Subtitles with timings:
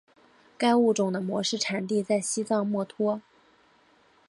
[0.57, 3.21] 该物种的模式产地在西藏墨脱。